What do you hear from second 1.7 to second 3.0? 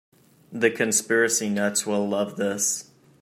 will love this.